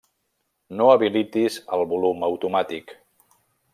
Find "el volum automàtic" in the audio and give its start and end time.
1.77-2.97